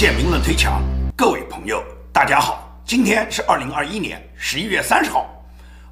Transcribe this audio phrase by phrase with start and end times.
[0.00, 0.82] 见评论推墙，
[1.14, 5.28] 各位朋友，大家好，今天是二零二一年十一月三十号。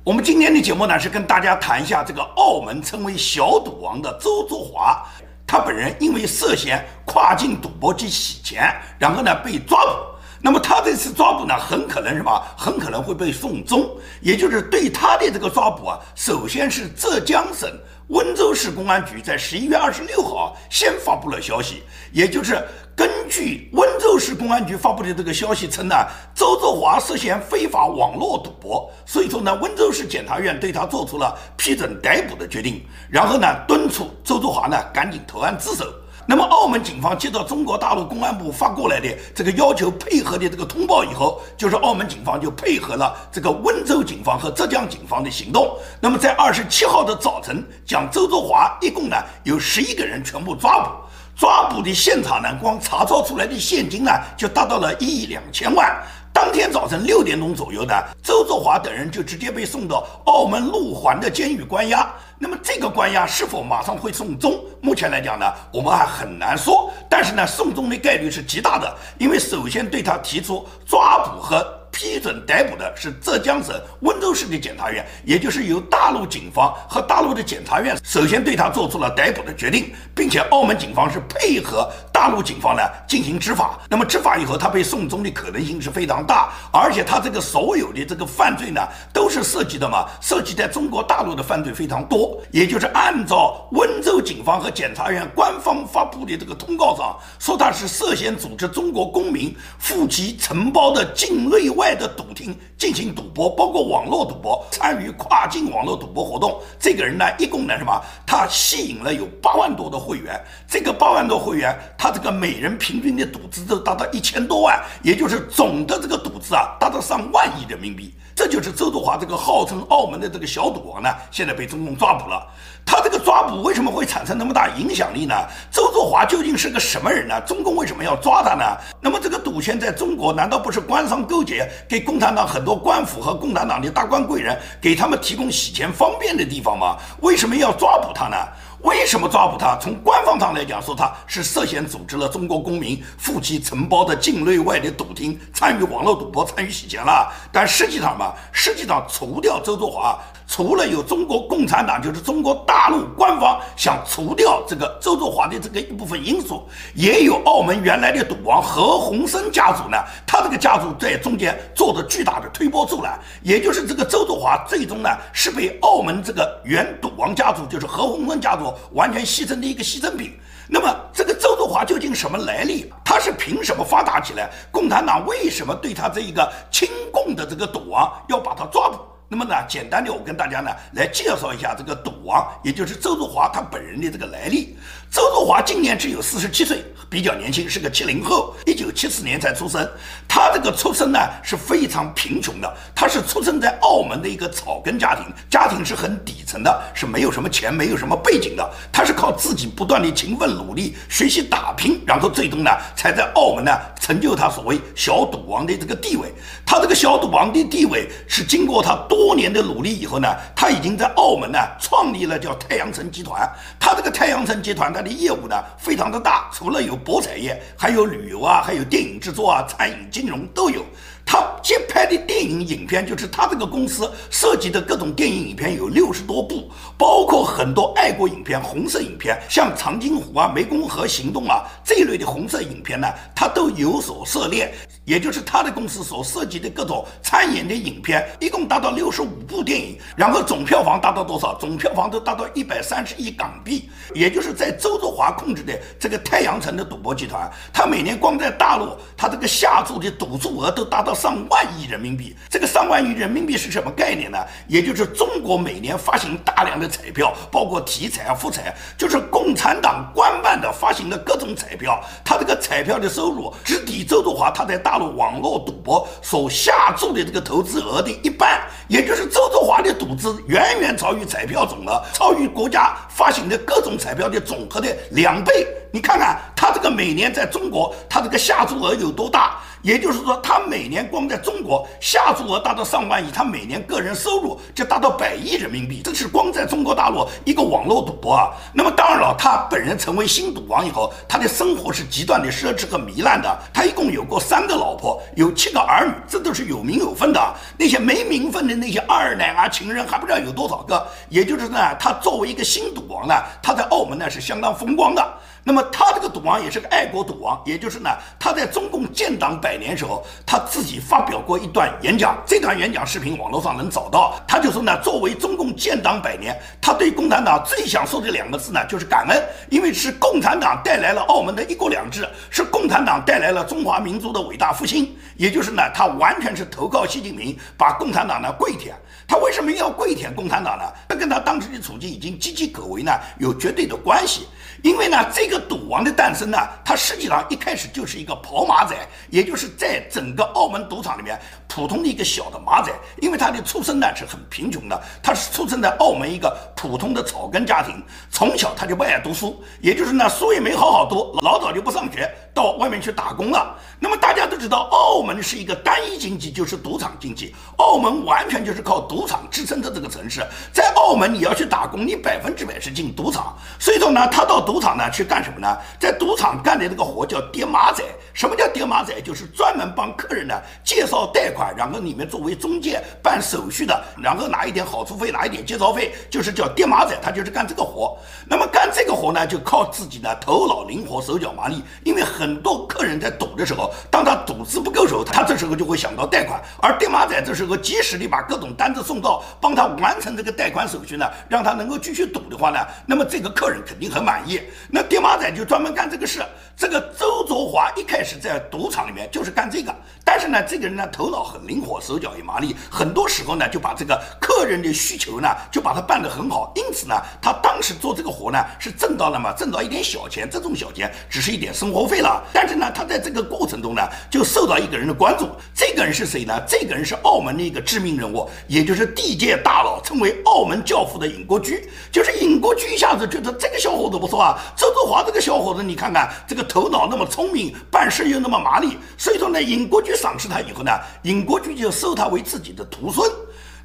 [0.02, 5.06] 我们今天的节目呢，是跟大家谈一下这个澳门称为“小赌王”的周作华，
[5.46, 9.90] 他本人因为涉嫌跨境赌博及洗钱，然后呢被抓捕。
[10.40, 12.42] 那么他这次抓捕呢，很可能什么？
[12.56, 13.94] 很可能会被送终。
[14.22, 17.70] 也就是对他的这个抓捕啊，首先是浙江省
[18.08, 22.56] 温州市公安局在十一月二十六号先发布了消息，也就是
[22.96, 25.94] 根据温州市公安局发布的这个消息称呢，
[26.34, 35.84] 周作华涉嫌非法网络赌博，所以说呢，温州市检察院对他做出了批准逮捕的决定，然后呢，敦促周作华呢赶紧投案自首。
[36.30, 45.74] 那么，澳门警方接到中国大陆公安部发过来的这个要求配合的这个通报以后，就是澳门警方就配合了这个温州警方和浙江警方的行动。
[46.02, 50.90] 那么，在二十七号的早晨，将周作华一共呢有十一个人全部抓捕。
[51.34, 55.96] 抓捕的现场呢，光查抄出来的现金呢就达到了一亿两千万。
[56.40, 62.08] 当天早晨六点钟左右呢，周作华等人就直接被送到澳门路环的监狱关押。
[62.38, 64.64] 那么这个关押是否马上会送终？
[64.80, 66.92] 目前来讲呢，我们还很难说。
[67.10, 71.77] 但是呢，送终的概率是极大的，因为首先对他提出抓捕和。
[71.90, 83.78] 批准逮捕的是浙江省温州市的检察院，也就是由大陆警方和大陆的检察院首先对他做出了逮捕的决定，并且澳门警方是配合大陆警方呢进行执法。
[83.88, 88.80] 那么执法以后，他被送终的可能性是非常大，而且他这个所有的这个犯罪呢，
[89.12, 92.40] 都是涉及的嘛，涉及在中国大陆的犯罪非常多。
[92.50, 101.68] 也就是按照温州警方和检察院官方发布的这个通告上说，他是涉嫌组织中国公民赴其承包的境内。
[101.78, 106.60] 外的赌厅进行赌博，包括网络赌博，参与跨境网络赌博活动。
[106.78, 108.02] 这个人呢，一共呢什么？
[108.26, 110.38] 他吸引了有八万多的会员。
[110.68, 118.12] 这个八万多会员，他这个每人平均的赌资都达到一千多万，也就是总的这个赌资啊，达到上万亿人民币。
[118.38, 122.40] 这就是周作华这个号称澳门的这个小赌王呢，现在被中共抓捕了。
[122.86, 125.34] 他这个抓捕为什么会产生那么大影响力呢？
[125.72, 127.40] 周作华究竟是个什么人呢？
[127.40, 128.64] 中共为什么要抓他呢？
[129.00, 136.96] 那么这个赌钱在中国难道不是官商勾结，给共产党很多官府和共产党的大官贵人给他们提供洗钱方便的地方吗？
[137.22, 138.36] 为什么要抓捕他呢？
[138.82, 139.76] 为什么抓捕他？
[139.80, 147.32] 从官方上来讲，说他是涉嫌组织了中国公民赴其承包的境内外的赌厅，参与网络赌博，参与洗钱了。
[147.50, 150.18] 但实际上嘛，实际上除掉周作华。
[150.50, 170.38] 除了有中国共产党，就是中国大陆官方想除掉这个周作华的这个一部分因素，也有澳门原来的赌王何鸿燊家族呢，他这个家族在中间做的巨大的推波助澜，也就是这个周作华最终呢是被澳门这个原赌王家族，就是何鸿燊家族完全牺牲的一个牺牲品。
[170.70, 172.92] 那么这个周作华究竟什么来历？
[173.04, 174.50] 他是凭什么发达起来？
[174.70, 178.98] 共产党为什么对他这一个亲共的这个赌王要把他抓捕？
[179.30, 184.76] 那么呢，简单的我跟大家呢来介绍一下这个赌王，也就是周作华他本人的这个来历。
[185.10, 189.88] 周作华今年只有四十七岁，比较年轻，是个七零后，一九七四年才出生。
[190.28, 198.70] 他这个出生呢是非常贫穷的，他是出生在澳门的一个草根家庭，家庭是很底层的，是没有什么钱，没有什么背景的。
[198.92, 203.72] 他是靠自己不断的勤奋努力学习打拼，然后最终呢才在澳门呢。
[203.98, 206.32] 成就他所谓小赌王的这个地位，
[206.64, 213.46] 他这个小赌王的地位是经过他多年的努力以后呢，他已经在澳门呢创立了叫太阳城集团。
[213.78, 220.84] 他这个太阳城集团呢，它的业务呢非常的大，除了有博彩业，还有旅游啊，还有电影制作啊，餐饮、金融都有。
[221.30, 233.06] 他接拍的电影影片，就是他这个公司涉及的各种电影影片有六十多部，包括很多爱国影片、红色影片，像《长津湖》啊、《湄公河行动》啊这一类的红色影片呢，
[233.36, 234.72] 他都有所涉猎。
[235.04, 241.54] 也就是他的公司所涉及的各种参演的影片，一共达到六十五部电影，然后总票房达到多少？
[241.58, 243.88] 总票房都达到一百三十亿港币。
[244.14, 252.36] 也就是在周作华控制的这个太阳城的赌博集团，他每年光在大陆，他这个下注的赌注额都达到上万亿人民币。
[252.48, 254.38] 这个上万亿人民币是什么概念呢？
[254.68, 265.08] 也就是中国每年发行大量的彩票，包括体彩啊、复彩，就是共产党官办的发行的各种彩票，他这个彩票的收入只抵周作华他在大陆。
[265.08, 275.66] 网络赌博所下注的这个投资额的一半，也就是周作华的赌资远远超于彩票总额，超于国家发行的各种彩票的总和的两倍。
[275.90, 279.58] 你看看他这个每年在中国，他这个下注额有多大？
[279.80, 288.50] 也就是说，他每年光在中国下注额达到上万亿，他每年个人收入就达到百亿人民币，这是光在中国大陆一个网络赌博啊。
[288.74, 293.56] 那么当然了，他本人成为新赌王以后，他的生活是极端的奢侈和糜烂的。
[293.72, 297.54] 他一共有过三个老婆，有七个儿女，这都是有名有分的。
[297.78, 301.06] 那些没名分的那些二奶啊、情人还不知道有多少个。
[301.28, 305.34] 也就是呢，他作为一个新赌王呢，他在澳门呢是相当风光的。
[305.64, 314.40] 那么他这个赌王也是个爱国赌王，也就是呢，他在中共建党百年时候，他自己发表过一段演讲，这段演讲视频网络上能找到。
[314.46, 325.14] 他就说呢，作为中共建党百年，他对共产党最想说的两个字呢，就是感恩，因为是共产党带来了澳门的一国两制，是共产党带来了中华民族的伟大复兴。
[325.36, 328.94] 也就是呢，他完全是投靠习近平，把共产党呢跪舔。
[329.26, 330.84] 他为什么要跪舔共产党呢？
[331.06, 334.48] 这跟他当时的处境已经岌岌可危呢，有绝对的关系。
[334.82, 338.94] 因为呢，这个赌王的诞生呢，他实际上一开始就是一个跑马仔，
[339.30, 342.92] 也就是在整个澳门赌场里面普通的一个小的马仔。
[343.20, 353.76] 因为他的出生呢是很贫穷的，他是出生在澳门一个普通的草根家庭，从小他就不爱读书，也就是呢书也没好好读，老早就不上学，到外面去打工了。
[354.00, 360.46] 那么大家都知道，澳门是一个单一经济，就是赌场经济，澳门完全就是靠赌场支撑的这个城市。
[360.72, 363.56] 在澳门你要去打工，你百分之百是进赌场。
[363.78, 365.78] 所以说呢，他到赌场呢去干什么呢？
[365.98, 368.04] 在赌场干的这个活叫叠马仔。
[368.34, 369.18] 什么叫叠马仔？
[369.22, 370.54] 就是专门帮客人呢
[370.84, 377.18] 介绍贷款，然后你们作为中介办手续的，然后拿一点好处费，拿一点介绍费，就是叫叠马仔。
[377.22, 378.18] 他就是干这个活。
[378.46, 381.82] 那么干这个活呢，就靠自己的头脑灵活，手脚麻利。
[382.04, 386.62] 因为很多客人在赌的时候，当他赌资不够时候，他这时候就会想到贷款。
[386.82, 394.57] 而叠马仔这时候及时的把各种单子送到，帮他完成这个贷款手续呢，让他能够继续赌的话呢，那么这个客人肯定很满意。
[394.90, 396.42] 那叠马仔就专门干这个事。
[396.76, 399.92] 这个周卓华一开始在赌场里面就是干这个，
[400.24, 406.72] 但是呢，这个人呢头脑很灵活，手脚也麻利，很多时候呢就把这个客人的需求呢就把它办得很好。
[406.76, 412.44] 因此呢，他当时做这个活呢是挣到了嘛，挣到一点小钱，这种小钱只是一点生活费了。
[412.52, 416.62] 但是呢，他在这个过程中呢就受到一个人的关注，这个人是谁呢？
[416.64, 421.90] 这个人是澳门的一个知名人物，也就是地界大佬，称为澳门教父的尹国驹。
[422.12, 426.68] 就是尹国驹一下子觉得这个小伙子不错啊，周德华这个小伙子，你看看这个。
[426.68, 430.92] 头脑那么聪明，办事又那么麻利，所以说呢，尹国驹赏识他以后呢，
[431.22, 433.26] 尹国驹就收他为自己的徒孙。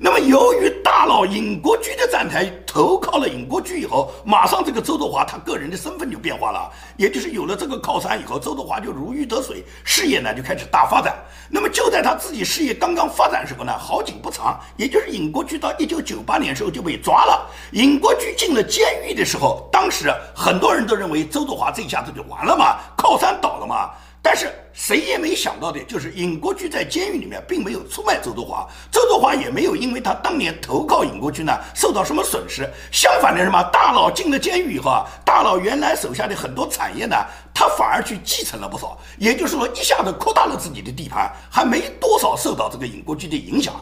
[0.06, 11.16] 那么由于大佬尹国驹的站台投靠了尹国驹以后，马上这个周德华他个人的身份就变化了，也就是有了这个靠山以后，周德华就如鱼得水，事业呢就开始大发展。
[11.50, 17.50] 那么就在他自己事业刚刚发展时候呢，好景不长，也就是尹国驹到一九九八年时候就被抓了。
[17.72, 23.92] 尹国驹进了监狱的时候，当时很多人都认为周德华这一下子就完了嘛，靠山倒了嘛。
[24.26, 32.68] 但是谁也没想到的，就是尹国驹在监狱里面并没有出卖周德华，周德华也没有因为他当年投靠尹国驹呢受到什么损失。
[32.90, 37.18] 相反的，什么大佬进了监狱以后啊，大佬原来手下的很多产业呢，
[37.54, 43.76] 他反而去继承了不少，也就是说一下子扩大了自己的地盘，还没多少受到这个尹国驹的影响。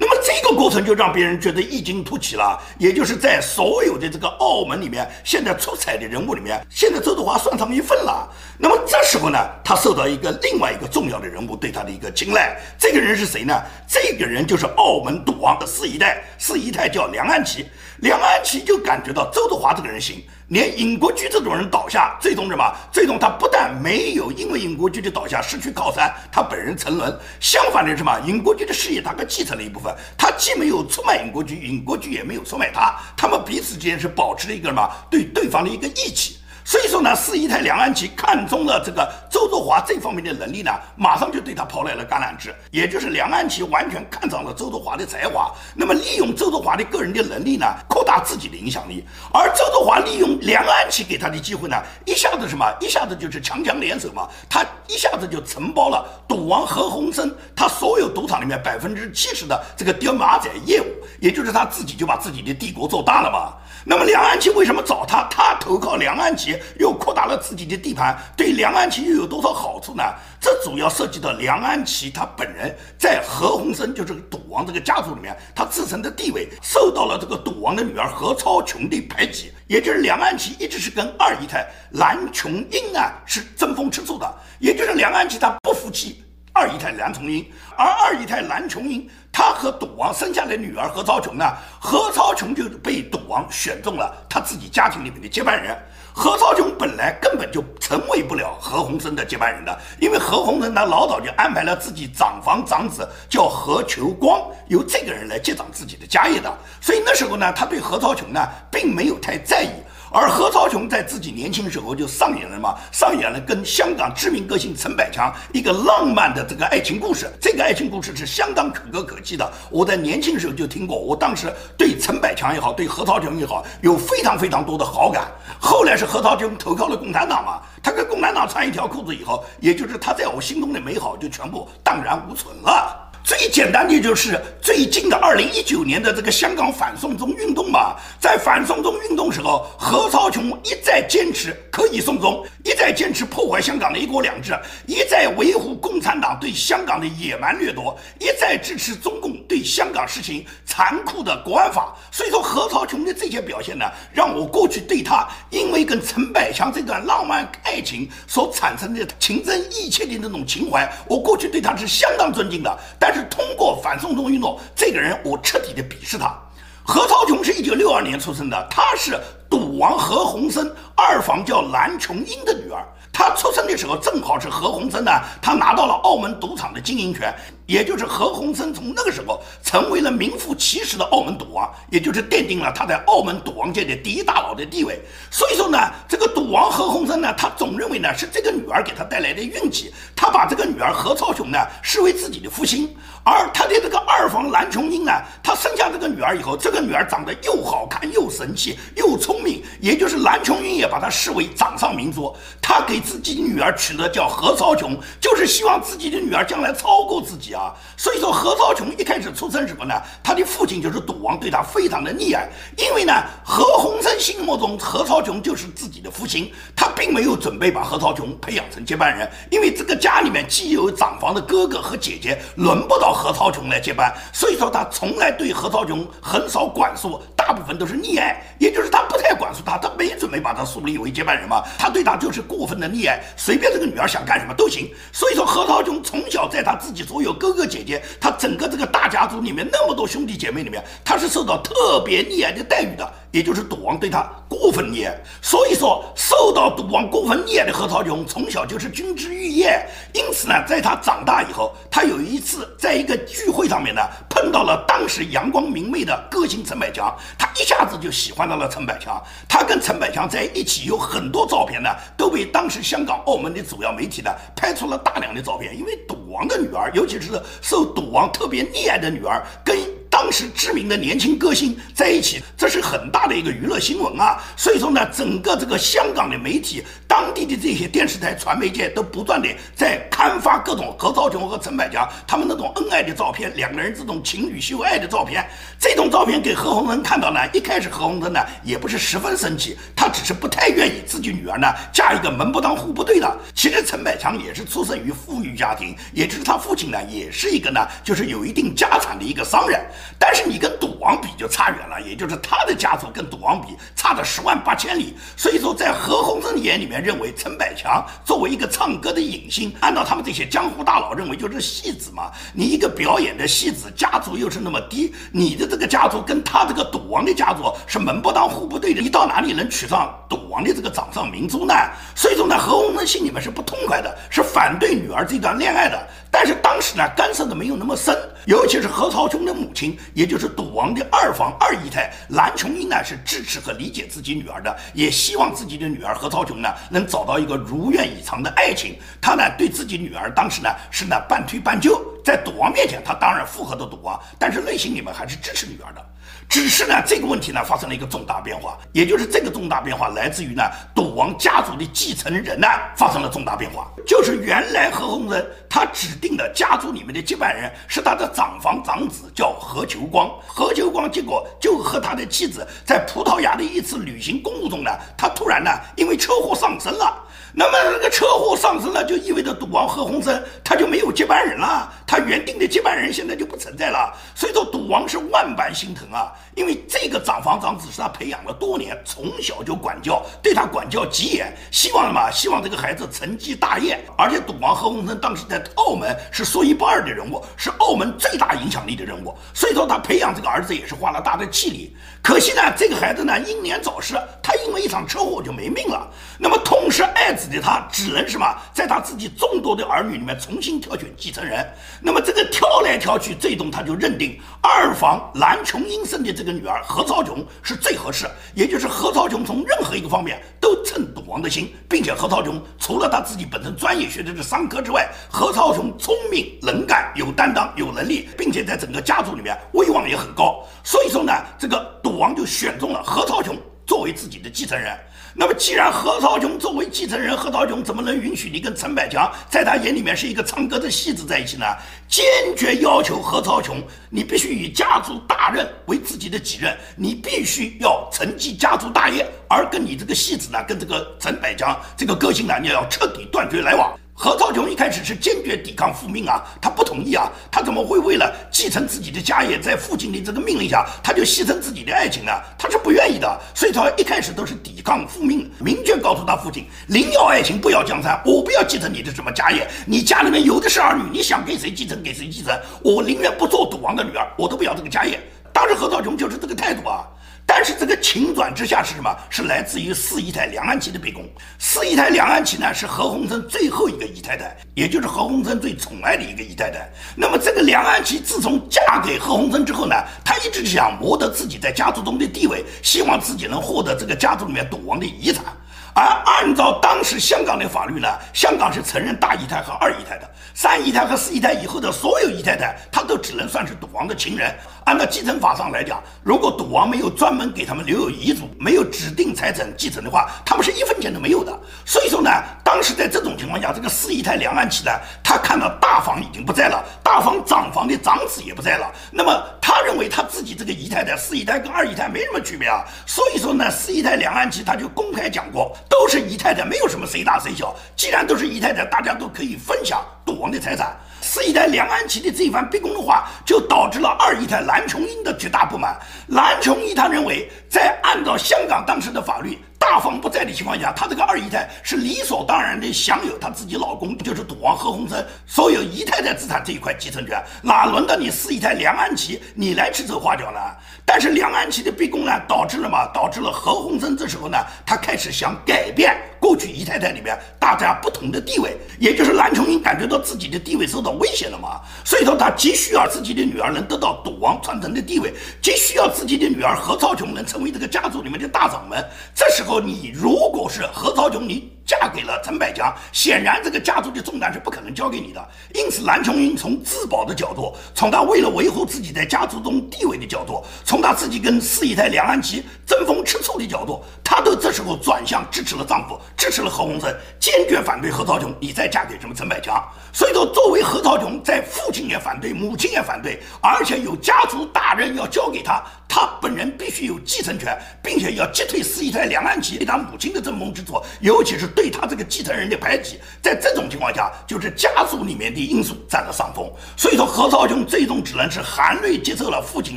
[0.00, 8.28] 那么这个过程就让别人觉得异军突起了，也就是在所有的这个澳门里面，现在出彩的人物里面，现在周德华算他们一份了。
[8.58, 13.60] 那么这时候呢，他受到一个另外一个重要的人物对他的一个青睐，这个人是谁呢？
[13.88, 17.66] 这个人就是澳门赌王的四姨太，四姨太叫梁安琪。
[18.00, 20.22] 梁安琪就感觉到周德华这个人行。
[20.48, 22.64] 连尹国驹这种人倒下，最终什么？
[22.90, 27.14] 最终他不但没有因为尹国驹的倒下失去靠山，他本人沉沦。
[27.38, 28.18] 相反的什么？
[28.20, 29.94] 尹国驹的事业他可继承了一部分。
[30.16, 32.94] 他既没有出卖尹国驹，尹国驹也没有出卖他。
[33.14, 34.88] 他们彼此之间是保持了一个什么？
[35.10, 36.37] 对对方的一个义气。
[36.68, 42.54] 所以说呢，四姨太梁安琪看中了这个周作华这方面的能力呢，马上就对他抛来了橄榄枝。
[42.70, 49.02] 也就是梁安琪完全看上了周作华的才华，那么利用周作华的个人的能力呢，扩大自己的影响力。
[49.32, 52.70] 而周作华利用梁安琪给他的机会呢，一下子什么？
[52.82, 54.28] 一下子就是强强联手嘛。
[54.46, 60.84] 他一下子就承包了赌王何鸿燊他所有赌场里面百分之七十的这个丢马仔业务，
[61.18, 63.54] 也就是他自己就把自己的帝国做大了嘛。
[63.90, 65.26] 那么梁安琪为什么找他？
[65.30, 70.02] 他投靠梁安琪，又扩大了自己的地盘，对梁安琪又有多少好处呢？
[70.38, 86.22] 这主要涉及到梁安琪他本人在何鸿燊，就是赌王这个家族里面，他自身的地位受到了这个赌王的女儿何超琼的排挤，也就是梁安琪一直是跟二姨太蓝琼英啊是争风吃醋的，也就是梁安琪他不服气。
[86.58, 91.44] 二姨太蓝琼英，而二姨太蓝琼英，她和赌王生下的女儿何超琼呢？
[91.80, 95.78] 何超琼就被赌王选中了他自己家庭里面的接班人。
[96.12, 109.70] 何超琼本来根本就成为不了何鸿燊的接班人的，因为何鸿燊他老早就安排了自己长房长子叫何求光，由这个人来接掌自己的家业的，所以那时候呢，他对何超琼呢并没有太在意。
[110.10, 117.30] 而何超琼在自己年轻时候就上演了嘛，上演了跟香港知名歌星陈百强一个浪漫的这个爱情故事。
[117.40, 119.52] 这个爱情故事是相当可歌可泣的。
[119.70, 125.28] 我在年轻时候就听过，我当时对陈百强也好，对何超琼也好，有非常非常多的好感。
[125.60, 133.07] 后来是何超琼投靠了共产党嘛，他跟共产党穿一条裤子以后，也就是他在我心中的美好就全部荡然无存了。
[133.28, 151.94] 最简单的就是最近的二零一九年的这个香港反送中运动嘛，在反送中运动时候，何超琼一再坚持可以送中，一再坚持破坏香港的一国两制，一再维护共产党对香港的野蛮掠夺，一再支持中共对香港实行残酷的国安法。
[152.10, 162.78] 所以说，何超琼的这些表现呢，让我过去对他因为跟陈百强这段浪漫爱情所产生的情真意切的那种情怀，我过去对他是相当尊敬的。
[162.98, 163.17] 但是。
[163.24, 166.36] 通过反送中运动，这个人我彻底的鄙视他。
[166.84, 169.20] 何超琼是一九六二年出生的，他是
[169.50, 172.82] 赌王何鸿燊二房叫蓝琼英的女儿。
[173.12, 175.10] 他出生的时候正好是何鸿燊呢，
[175.42, 177.34] 他拿到了澳门赌场的经营权。
[177.68, 184.98] 也就是何鸿燊从那个时候成为了名副其实的澳门赌王，也就是奠定了他在澳门赌王界的第一大佬的地位。
[185.30, 192.88] 所以说呢，这个赌王何鸿燊呢，他总认为呢是这个女儿给他带来的运气，他把这个女儿何超琼呢视为自己的福星。
[193.22, 202.34] 而他的这个二房蓝琼英呢，他生下这个女儿以后，这个女儿长得又好看又神气又聪明，也就是蓝琼英也把她视为掌上明珠。
[202.62, 207.57] 他给自己女儿取的叫何超琼，就是希望自己的女儿将来超过自己啊。
[207.58, 212.48] 啊，所以说何超琼一开始出生什么呢，他的父亲就是赌王，对他非常的溺爱。
[212.76, 213.12] 因为呢，
[213.44, 234.90] 何鸿燊心目中何超琼就是自己的父亲，他并没有准备把何超琼培养成接班人，因为这个家里面既有长房的哥哥和姐姐，轮不到何超琼来接班，所以说他从来对何超琼很少管束，大部分都是溺爱，也就是他不太管束他，他没准备把他树立为接班人嘛，他对他就是过分的溺爱，随便这个女儿想干什么都行。
[235.14, 237.48] 所以说何超琼从小在他自己所有哥。
[237.54, 243.12] 哥姐姐，他整个这个大家族里面那么多兄弟姐妹里面，他是受到特别溺爱的待遇的。
[243.30, 249.86] 也就是赌王对他过分溺爱，所以说受到赌王过分溺爱的何超琼从小就是金枝玉叶。
[250.14, 259.22] 因此呢，在他长大以后，他有一次在一个聚会上面呢，碰到了当时阳光明媚的歌星陈百强，他一下子就喜欢上了陈百强。
[259.46, 265.78] 他跟陈百强在一起有很多照片呢，都被当时香港、澳门的主要媒体呢拍出了大量的照片。
[265.78, 269.97] 因为赌王的女儿，尤其是受赌王特别溺爱的女儿，跟。
[270.20, 274.42] 当时知名的年轻歌星在一起，这是很大的一个娱乐新闻啊。
[274.56, 285.48] 所以说呢，整个这个香港的媒体、当地的这些电视台、传媒界都不断的在刊发各种何超琼和陈百强他们那种恩爱的照片，两个人这种情侣秀爱的照片。
[285.78, 293.38] 这种照片给何鸿燊看到呢，一开始何鸿燊呢也不是十分生气，他只是不太愿意自己女儿呢嫁一个门不当户不对的。
[293.54, 299.80] 其实陈百强也是出生于富裕家庭，也就是他父亲呢也是一个呢就是有一定家产的一个商人。
[300.18, 305.16] 但是你跟赌王比就差远了，也就是他的家族跟赌王比差着十万八千里。
[305.36, 312.32] 所以说，在何鸿燊眼里面，认为陈百强作为一个唱歌的影星，按照他们这些江湖大佬认为就是戏子嘛。
[312.52, 321.72] 你一个表演的戏子，家族又是那么低，你的这个家族跟他这个赌王的家族是门不当户不对的，你到哪里能娶上赌王的这个掌上明珠呢？
[322.16, 326.08] 所以说呢，何鸿燊心里面是不痛快的，是反对女儿这段恋爱的。
[326.32, 338.98] 但是当时呢，干涉的没有那么深，尤其是何超琼的母亲，也就是赌王的二房二姨太蓝琼英呢，是支持和理解自己女儿的，也希望自己的女儿何超琼呢，能找到一个如愿以偿的爱情。
[339.20, 346.04] 他呢，对自己女儿当时呢，是呢半推半就，在赌王面前，他当然附和的赌王，但是内心里面还是支持女儿的。
[346.48, 350.62] 只是呢，这个问题呢发生了一个重大变化，也就是这个重大变化来自于呢
[350.94, 367.24] 赌王家族的继承人呢发生了重大变化，就是原来何鸿燊他指定的家族里面的接班人是他的长房长子叫何求光，何求光结果就和他的妻子在葡萄牙的一次旅行公路中呢，他突然呢因为车祸丧生了。
[367.54, 374.14] 那么这个车祸上升了，就意味着赌王何鸿燊他就没有接班人了，他原定的接班人现在就不存在了。
[374.38, 383.98] 所以说赌王是万般心疼啊，因为这个长房长子是他培养了多年，从小就管教，对他管教极严，希望什么，希望这个孩子成绩大业。
[384.16, 391.96] 而且赌王何鸿燊当时在澳门是说一不二的人物，是澳门最大影响力的人物，所以说他培养这个儿子也是花了大的气力。
[392.22, 396.08] 可惜呢，这个孩子呢英年早逝，他因为一场车祸就没命了。
[396.38, 401.66] 那么痛失爱子的他，只能什么，在他自己众多的儿女里面重新挑选继承人。
[402.00, 404.27] 那么这个挑来挑去，最终他就认定
[404.60, 420.64] 二房蓝琼英生的这个女儿何超琼是最合适，也就是何超琼从任何一个方面都称赌王的心，并且何超琼除了他自己本身专业学的是商科之外，何超琼聪明能干、有担当、有能力，并且在整个家族里面威望也很高。
[420.82, 423.56] 所以说呢，这个赌王就选中了何超琼
[423.86, 424.98] 作为自己的继承人。
[425.40, 431.64] 那么，既然何超琼作为继承人，何超琼怎么能允许你跟陈百强在他眼里面是一个唱歌的戏子在一起呢？
[432.08, 432.24] 坚
[432.56, 433.80] 决要求何超琼，
[434.10, 443.96] 你必须以家族大任为自己的己任，你必须要承继家族大业，而跟你这个戏子呢，跟这个陈百强这个个性呢，你要彻底断绝来往。
[444.20, 452.32] 何超琼一开始是坚决抵抗父命啊，他不同意啊，他怎么会为了继承自己的家业，在父亲的这个命令下，他就牺牲自己的爱情呢？
[452.58, 465.20] 他是不愿意的，所以他一开始都是抵抗父命，明确告诉他父亲：宁要爱情，不要江山，我不要继承你的什么家业，你家里面有的是儿女，你想给谁继承给谁继承，我宁愿不做赌王的女儿，我都不要这个家业。
[465.52, 467.06] 当时何超琼就是这个态度啊。
[467.50, 469.10] 但是这个情转之下是什么？
[469.30, 471.24] 是来自于四姨太梁安琪的逼宫。
[471.58, 476.86] 四姨太梁安琪呢，是何鸿燊最后一个姨太太，也就是何鸿燊最宠爱的一个姨太太。
[477.16, 485.46] 那么这个梁安琪自从嫁给何鸿燊之后呢，她一直想谋得自己在家族中的地位，希望自己能获得这个家族里面赌王的遗产。
[485.94, 490.28] 而按照当时香港的法律呢，香港是承认大姨太和二姨太的。
[490.54, 494.52] 三姨太和四姨太以后的所有姨太太，她都只能算是赌王的情人。
[494.86, 501.56] 按照继承法上来讲，如果赌王没有专门给他们留有遗嘱，没有指定财产继承的话，他们是一分钱都没有的。
[501.84, 502.30] 所以说呢，
[502.64, 504.90] 当时在这种情况下，这个四姨太梁安琪呢，
[505.22, 512.82] 她看到大房已经不在了，大房长房的长子也不在了，那么她认为她自己这个姨太太、四姨太跟二姨太没什么区别啊。
[513.06, 517.74] 所以说呢，四姨太梁安琪她就公开讲过，都是姨太太，没有什么谁大谁小。
[517.94, 520.02] 既然都是姨太太，大家都可以分享。
[520.24, 525.98] 赌王的财产，四姨太梁安琪的这一番逼宫的话，就导致了二姨太蓝琼英的极大不满。
[526.28, 529.58] 蓝琼英她认为，在按照香港当时的法律。
[529.78, 540.58] 大房不在的情况下，她这个二姨太是理所当然的享有她自己老公就是赌王何鸿燊所有姨太太资产这一块继承权，哪轮到你四姨太梁安琪你来指手画脚呢？
[541.06, 543.06] 但是梁安琪的逼宫呢，导致了嘛？
[543.14, 559.02] 导致了何鸿燊这时候呢，他开始想改变过去姨太太里面大家不同的地位，也就是蓝琼英感觉到自己的地位受到威胁了嘛，所以说他急需要自己的女儿能得到赌王传承的地位，急需要自己的女儿何超琼能成为这个家族里面的大掌门，
[559.34, 559.67] 这时候。
[559.78, 565.48] 你如果是何超琼，你嫁给了陈百强，显然这个家族的重担是不可能交给你的。
[565.72, 579.82] 因此，蓝琼英从自保的角度，从他为了维护自己在家族中地位的角度，从他自己跟四姨太梁安琪争风吃醋的角度，她都这时候转向支持了丈夫，支持了何鸿燊，坚决反对何超琼你再嫁给什么陈百强。
[580.12, 585.82] 所以说，作为何超琼，在父亲也反对，母亲也反对，而且有家族大任要交给他。
[586.10, 593.20] 他本人必须有继承权，并且要击退四姨太梁安琪对他母亲的争风吃醋，尤其是对他这个继承人的排挤。
[593.40, 596.68] 在这种情况下，就是家族里面的因素占了上风。
[596.96, 599.96] 所以说，何超琼最终只能是含泪接受了父亲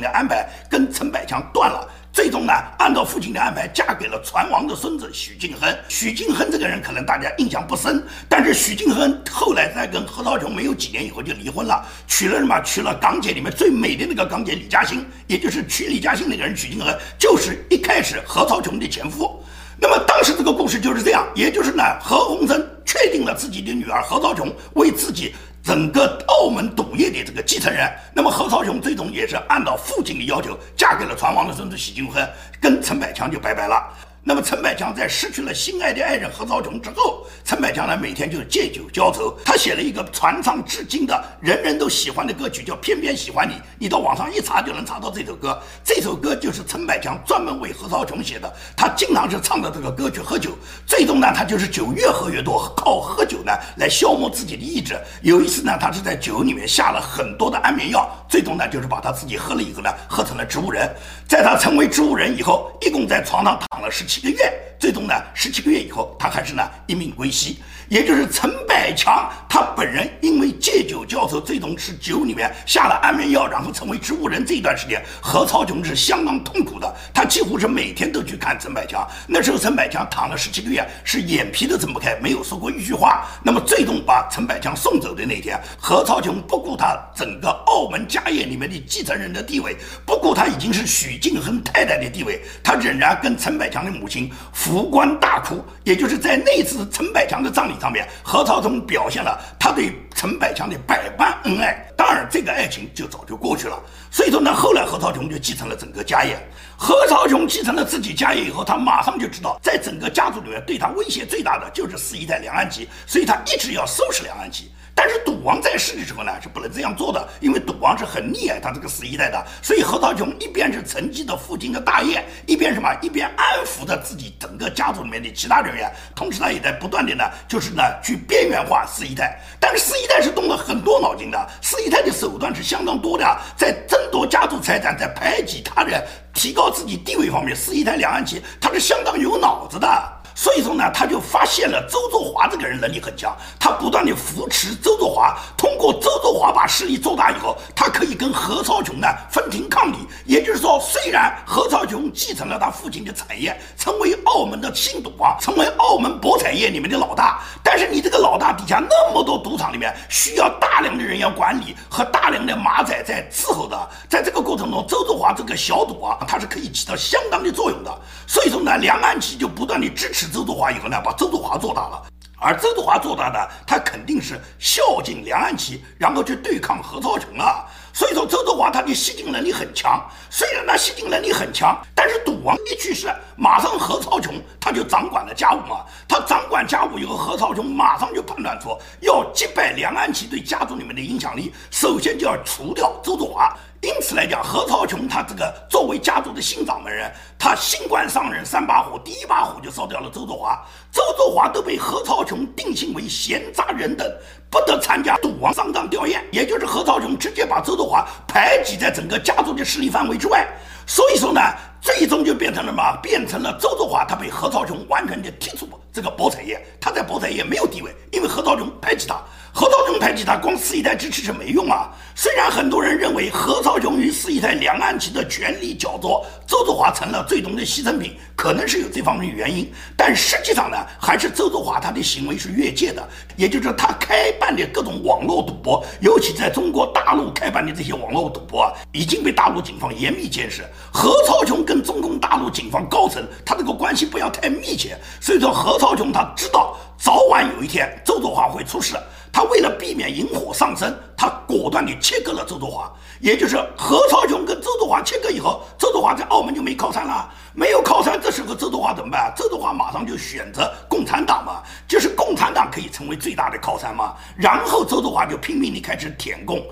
[0.00, 1.84] 的安排，跟陈百强断了。
[2.12, 5.76] 最终呢，按照父亲的安排，嫁给了船王的孙子许敬亨。
[5.88, 12.60] 许敬亨这个人可能大家印象不深，但是许敬亨后来在跟何超琼没有几年以后就离婚了，娶了什么？
[12.60, 19.42] 娶了港姐里面最美的那个港姐李嘉欣，也就是娶李嘉欣那个人许敬亨，就是一开始何超琼的前夫。
[19.82, 25.34] 那么当时这个故事就是这样，也就是呢，何鸿燊确定了自己的女儿何超琼为自己。
[25.64, 32.24] 整个澳门赌业的这个继承人，那么何超琼最终也是按照父亲的要求，嫁给了船王的孙子许金亨，
[32.60, 33.88] 跟陈百强就拜拜了。
[34.24, 39.36] 那么陈百强在失去了心爱的爱人何超琼之后，陈百强呢每天就借酒浇愁。
[39.44, 43.54] 他写了一个传唱至今的人人都喜欢的歌曲，叫《偏偏喜欢你》。
[43.80, 45.60] 你到网上一查就能查到这首歌。
[45.82, 48.48] 这首歌就是陈百强专门为何超琼写的。
[48.76, 50.52] 他经常是唱着这个歌曲喝酒，
[50.86, 54.96] 最终呢他就是酒越喝越多，靠喝酒呢来消磨自己的意志。
[55.22, 60.88] 有一次呢他是在酒里面下了很多的安眠药，最终呢就是把他自己喝了以后呢喝成了植物人。
[61.26, 64.04] 在他成为植物人以后，一共在床上躺了十。
[64.11, 67.62] 七七个月，最终呢，十七个月以后，他还是呢一命归西。
[67.88, 74.46] 也就是陈百强他本人因为借酒浇愁，最终是酒里面下了安眠药，然后成为植物人。
[74.46, 76.94] 这一段时间，何超琼是相当痛苦的。
[77.12, 79.06] 他几乎是每天都去看陈百强。
[79.26, 83.26] 那时候陈百强躺了十七个月，是眼皮都睁不开，没有说过一句话。
[83.42, 95.64] 那么最终把陈百强送走的那天，何超琼不顾他整个澳门家业里面的继承人的地位，不顾他已经是许晋亨太太的地位，他仍然跟陈百强的母母亲扶棺大哭。
[95.84, 101.86] 也就是在那次陈百强的葬礼上面，何超琼表现了他对陈百强的百般恩爱。
[101.96, 103.80] 当然，这个爱情就早就过去了。
[104.10, 106.36] 所以说呢，后来何超琼就继承了整个家业。
[106.76, 114.72] 何超琼继承了自己家业以后，他马上就知道，在整个家族里面对他威胁最大的就是四姨太梁安琪，所以他一直要收拾梁安琪。
[114.94, 119.44] 但是赌王在世的时候呢，是不能这样做的，因为赌王是很溺爱他这个四姨太的。
[119.62, 129.36] 所以何超琼一边是承继着父亲的大业，一边什么，一边安抚着自己整个家族里面的其他人员，同时呢，也在不断的呢，就是呢，去边缘化四姨太。
[129.58, 133.24] 但是四姨太是动了很多脑筋的，四姨太的手段是相当多的，
[133.56, 136.00] 在争夺家族财产，在排挤他人、
[136.34, 139.88] 提高自己地位方面，四姨太梁安琪她是相当有脑子的。
[140.34, 149.96] 所以说呢，他就发现了周作华这个人能力很强，他不断的扶持周作华，通过周作华把势力做大以后，他可以跟何超琼呢分庭抗礼。
[150.24, 167.92] 也就是说，虽然何超琼继承了他父亲的产业，成为澳门的新赌王，成为澳门博彩业里面的老大，但是你这个老大底下那么多赌场里面需要大量的人员管理和大量的马仔在伺候的，在这个过程中，周作华这个小赌啊他是可以起到相当的作用的。
[168.26, 170.21] 所以说呢，梁安琪就不断的支持。
[170.22, 172.00] 是周作华以后呢，把周作华做大了，
[172.38, 177.66] 而周作华做大呢，他肯定是孝敬梁安琪，然后去对抗何超琼啊。
[177.92, 180.02] 所以说，周作华他的吸金能力很强。
[180.30, 185.84] 虽然他吸金能力很强，但是赌王一去世，马上何超琼他就掌管了家务嘛。
[186.08, 193.54] 他掌管家务以后，何超琼马上就判断出要击败梁安琪对家族里面的影响力，首先就要除掉周作华。
[193.82, 200.64] 因此来讲，何超琼他这个作为家族的新掌门人，他新官上任三把火，第一把火就烧掉了周作华。
[200.92, 204.08] 周作华都被何超琼定性为闲杂人等，
[204.52, 206.20] 不得参加赌王上当吊唁。
[206.30, 210.46] 也就是何超琼直接把周德华排挤在整个家族的势力范围之外。
[210.86, 211.40] 所以说呢，
[211.80, 212.98] 最终就变成了什么？
[213.02, 219.16] 变成了周作华他被何超琼完全的踢出这个博彩业，他在博彩业没有地位，因为何超琼排挤他。
[219.54, 221.90] 何超琼排挤他，光四姨太支持是没用啊。
[222.14, 229.70] 虽然很多人认为何超琼与四姨太梁安琪的权力角逐，周作华成了最终的牺牲品，可能是有这方面原因。
[229.94, 240.64] 但实际上呢，还是周作华他的行为是越界的，也就是他开办的各种网络赌博，尤其在中国大陆开办的这些网络赌博啊，已经被大陆警方严密监视。
[240.92, 248.96] 何超琼跟中共大陆警方高层他这个关系不要太密切，所以说何超琼他知道早晚有一天周作华会出事。
[249.34, 259.32] 他为了避免引火上身，他果断地切割了周作华，也就是何超琼跟周作华切割以后，周作华在澳门就没靠山了，没有靠山，这时候周作华怎么办？
[259.34, 266.62] 周作华马上就选择共产党嘛，就是共产党可以成为最大的靠山嘛，然后周作华就拼命地开始舔共。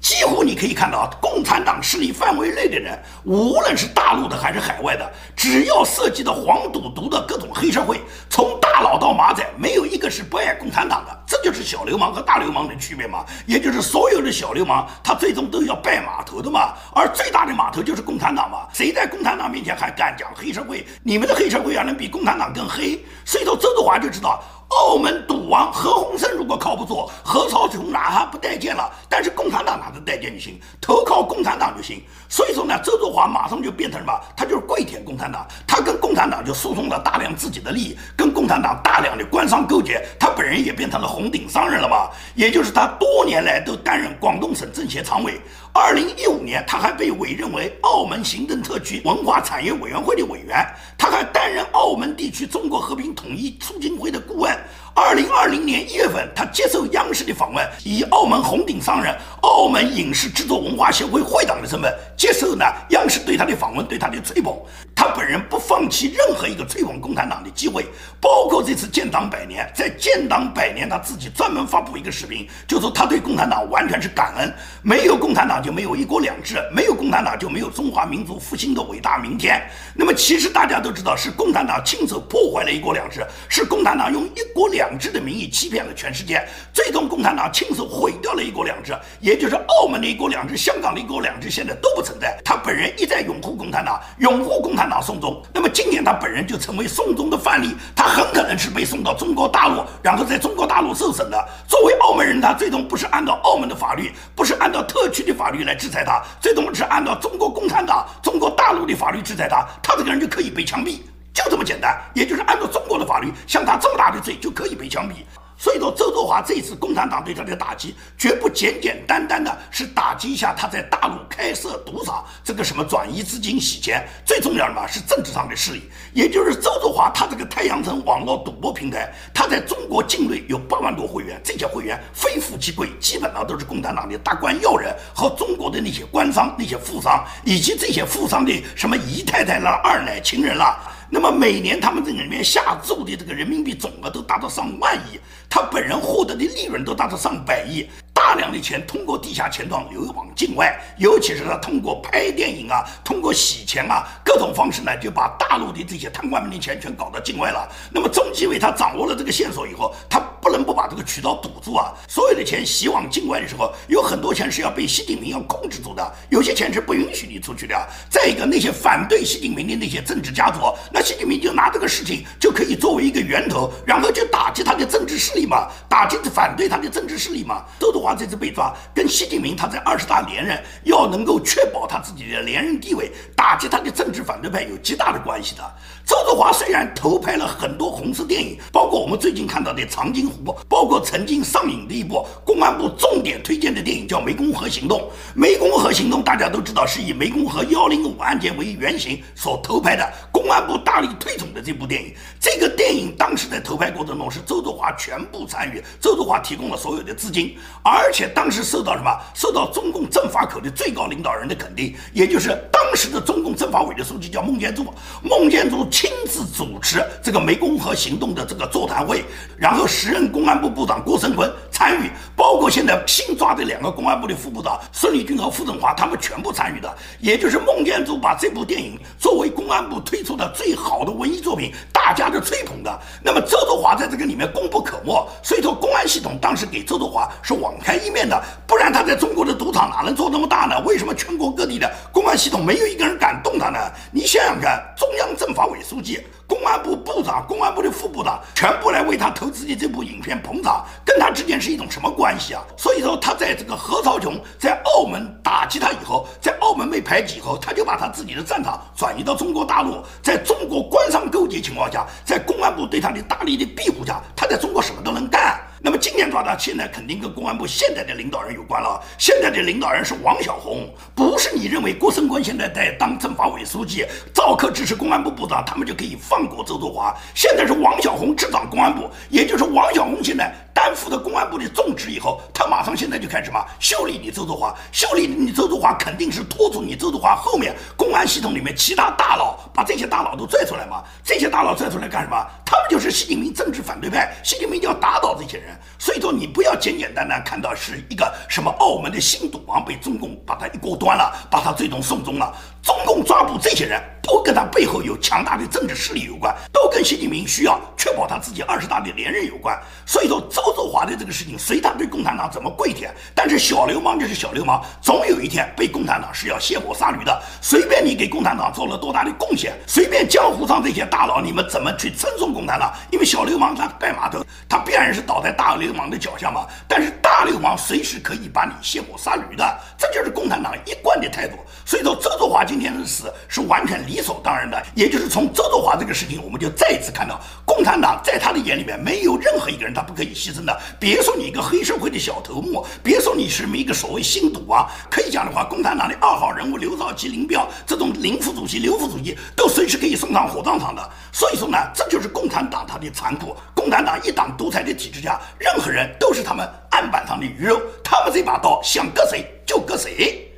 [0.00, 11.16] 几乎你可以看到，共产党势力范围内的人，无论是大陆的还是海外的，只要涉及到黄赌毒的各种黑社会，从大佬到马仔，没有一个是不爱共产党的。
[11.26, 16.74] 这就是小流氓和大流氓的区别嘛，也就是所有的小流氓，他最终都要拜码头的嘛。
[16.94, 18.66] 而最大的码头就是共产党嘛。
[18.72, 20.84] 谁在共产党面前还敢讲黑社会？
[21.02, 23.04] 你们的黑社会啊，能比共产党更黑？
[23.24, 24.42] 所以说，周作华就知道。
[24.70, 32.02] 澳门赌王何鸿燊如果靠不住，何超琼哪还不待见了，但是共产党哪能待见就行，投靠共产党就行。
[32.30, 34.12] 所以说呢，周作华马上就变成什么？
[34.36, 42.08] 他就是跪舔共产党，他跟共产党就输送了大量自己的利益，跟共产党大量的官商勾结，他本人也变成了红顶商人了嘛。
[42.36, 45.40] 也就是他多年来都担任广东省政协常委。
[45.72, 50.64] 二零一五年，他还被委任为澳门行政特区文化产业委员会的委员，
[50.96, 54.56] 他还担任澳门地区中国和平统一促进会的顾问。
[54.92, 64.54] 二零二零年一月份，他接受央视的访问，以澳门红顶商人、澳门影视制作文化协会会长的身份接受呢央视对他的访问，对他的吹捧。
[64.94, 67.86] 他本人不放弃任何一个吹捧共产党的机会，
[68.20, 74.52] 包括这次建党百年，在建党百年，他自己专门发布一个视频，就说他对共产党完全是感恩，
[74.82, 79.66] 没有共产党就没有一国两制，没有共产党就没有中华民族复兴的伟大明天。
[79.94, 84.90] 那么其实大家都知道，是共产党亲手破坏了一国两制，是共产党用一国两。
[84.98, 92.38] 制的名义欺骗了全世界，最终共产党亲手毁掉了一国两制，也就是澳门的一国两制，香港的一国两制现在都不存在。
[92.44, 95.40] 他本人一再拥护共产党，拥护共产党送终。
[95.54, 101.48] 那么今年他本人就成为送终的范例，他很可能是被送到中国大陆，然后在中国大陆受审的。
[101.66, 105.34] 作为澳门人，他最终不是按照澳门的法律，不是按照特区的。
[105.40, 110.98] 法律来制裁他，最终是按照中国共产党、中国大陆的法律制裁他，他这个人就可以被枪毙，
[111.32, 111.98] 就这么简单。
[112.12, 115.12] 也就是按照中国的法律，像他这么大的罪就可以被枪毙。
[115.60, 125.82] 所以说，周作华这次共产党对他的打击，绝不简简单单的是打击一下他在大陆开设赌场，这个什么转移资金、洗钱，最重要的嘛是政治上的势力。
[126.14, 140.80] 也就是周作华他这个太阳城网络赌博平台，他在中国境内有八万多会员，这些会员非富即贵，基本上都是共产党的大官要人和中国的那些官商、那些富商，以及这些富商的什么姨太太啦、二奶情人啦。
[141.12, 145.18] 那么每年他们这里面下注的这个人民币总额都达到上万亿，
[145.48, 157.68] 他本人获得的利润都达到上百亿，大量的钱通过地下钱庄流往境外，尤其是他通过拍电影啊，通过洗钱啊，各种方式呢，就把大陆的这些贪官们的钱全搞到境外了。
[157.92, 160.22] 那么中纪委他掌握了这个线索以后，他。
[160.40, 161.92] 不能不把这个渠道堵住啊！
[162.08, 167.88] 所有的钱洗往境外的时候，有很多钱是要被习近平要控制住的，有些钱是不允许你出去的。
[168.08, 170.60] 再一个，那些反对习近平的那些政治家族，
[170.92, 177.64] 那习近平就拿这个事情就可以作为一个源头，然后就打击他的政治势力嘛，打击反对他的政治势力嘛。
[177.78, 185.62] 周德华这次被抓，跟习近平他在二十大连任要能够确保他自己的连任地位，打击他的政治反对派有极大的关系的。
[186.06, 195.08] 周德华虽然投拍了很多红色电影，包括我们最近看到的《长津湖》，包括曾经上映的一部公安部重点推荐的电影叫《湄公河行动》。
[195.40, 202.12] 湄公河行动大家都知道是以湄公河幺零五案件为原型所偷拍的，公安部大力推崇的这部电影。
[202.40, 209.10] 这个电影当时在偷拍过程中是周德华全部参与，周德华提供了所有的资金，而且当时受到什么？
[209.34, 214.86] 受到中共政法口的最高领导人的肯定，也就是当时的中共政法委的书记叫孟建柱，
[215.22, 215.86] 孟建柱。
[215.90, 219.24] 亲自主持这个湄公河行动的这个座谈会，
[219.56, 226.94] 然后时任公安部部长郭声琨参与，包括现在新抓的两个公安部的副部长孙立军和傅政华，他们全部参与的。
[227.20, 233.00] 也就是孟建柱把这部电影作为公安部推出的最好的文艺作品，大家的吹捧的。
[233.24, 240.78] 那么周作华在这个里面功不可没，所以说公安系统当时给周作华是网开一面的，不然他在中国的赌场哪能做那么大呢？
[240.84, 243.78] 为什么全国各地的公安系统没有一个人敢动他呢？
[244.12, 245.80] 你想想看，中央政法委。
[245.82, 252.60] 书记、公安部部长、公安部的副部长全部来为他投资的这部影片捧场，跟他之间是一种什么关系啊？
[252.76, 265.60] 所以说，他在这个何超琼在澳门打击他以后，在澳门被排挤以后，他就把他自己的战场转移到中国大陆，在中国官商勾结情况下，在公安部对他的大力的庇护下，他在中国什么都能干。
[266.00, 269.00] 今年抓他，现在肯定跟公安部现在的领导人有关了。
[269.18, 277.14] 现在的领导人是王小红，不是你认为郭声琨现在在当政法委书记，赵克支持公安部部长，他们就可以放过周作华。
[277.34, 291.04] 现在是王小红执掌公安部，也就是王小红现在担负的公安部的重职以后，他马上现在就开始什么修理你周作华，修理你周作华肯定是拖住你周作华后面公安系统里面其他大佬，把这些大佬都拽出来嘛。
[291.22, 292.36] 这些大佬拽出来干什么？
[292.64, 295.76] 他们就是习近平政治反对派，习近平就要打倒这些人。
[295.98, 302.54] 所以说，你不要简简单单看到是一个什么澳门的新赌王被中共把他一锅端了，把他最终送终了。
[302.82, 309.78] 中共抓捕这些人都跟他背后有强大的政治势力有关，都跟习近平需要确保他自己二十大的连任有关。
[310.06, 317.42] 所以说，周作华的这个事情，随他对共产党怎么跪舔，但是小流氓就是小流氓，总有一天被共产党是要卸磨杀驴的。
[317.60, 326.66] 随便你给共产党做了多大的贡献，随便江湖上这些大佬你们怎么去称颂共产党，因为小流氓他拜码头，他必然是倒在大流氓的脚下嘛。
[326.86, 331.56] 但是大流氓随时可以把你卸磨杀驴的，这就是共产党一贯的态度。
[331.84, 334.82] 所以说，周作华今天的死是完全理所当然的。
[334.94, 340.76] 也就是从周作华这个事情，我们就再一次看到，共产党在他的眼里面没有任何一个人他不可以牺牲的。
[340.98, 351.10] 别说你一个黑社会的小头目，别说你是一个所谓新赌王，可以讲的话，共产党的二号人物刘少奇、林彪这种林副主席、刘副主席都随时可以送上火葬场的。
[351.32, 353.56] 所以说呢，这就是共产党他的残酷。
[353.74, 360.49] 共产党一党独裁的体制下，任何人都是他们案板上的鱼肉，他们这把刀想割谁就割谁。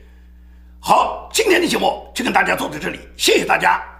[0.84, 3.91] 好，今天的节目就跟大家做到这里，谢谢大家。